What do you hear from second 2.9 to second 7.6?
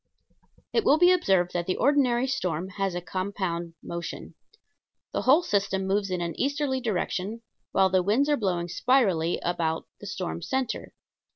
a compound motion. The whole system moves in an easterly direction,